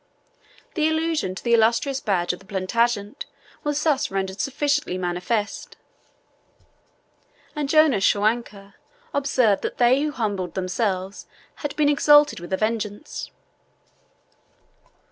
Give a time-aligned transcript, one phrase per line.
[0.73, 3.25] The allusion to the illustrious badge of Plantagenet
[3.63, 5.77] was thus rendered sufficiently manifest,
[7.55, 8.73] and Jonas Schwanker
[9.13, 11.27] observed that they who humbled themselves
[11.57, 13.29] had been exalted with a vengeance.